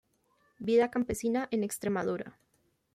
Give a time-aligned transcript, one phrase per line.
[0.57, 2.35] Vida campesina en Extremadura.